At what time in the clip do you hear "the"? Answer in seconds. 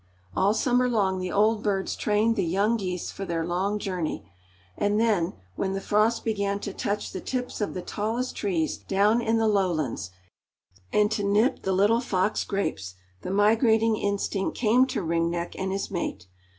1.19-1.31, 2.35-2.43, 5.73-5.79, 7.11-7.21, 7.75-7.83, 9.37-9.47, 11.61-11.71, 13.21-13.29